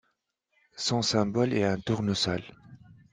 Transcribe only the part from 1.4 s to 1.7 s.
est